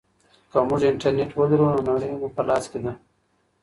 که 0.51 0.57
موږ 0.67 0.81
انټرنیټ 0.91 1.31
ولرو 1.35 1.65
نو 1.73 1.79
نړۍ 1.89 2.11
مو 2.19 2.27
په 2.35 2.41
لاس 2.47 2.63
کې 2.71 2.79
ده. 2.83 2.93